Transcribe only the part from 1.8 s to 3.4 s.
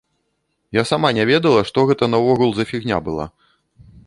гэта наогул за фігня была.